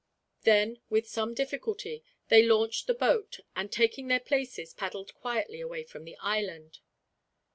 Then 0.41 0.79
with 0.89 1.07
some 1.07 1.35
difficulty 1.35 2.03
they 2.29 2.41
launched 2.41 2.87
the 2.87 2.95
boat 2.95 3.41
and, 3.55 3.71
taking 3.71 4.07
their 4.07 4.19
places, 4.19 4.73
paddled 4.73 5.13
quietly 5.13 5.61
away 5.61 5.83
from 5.83 6.05
the 6.05 6.17
island. 6.19 6.79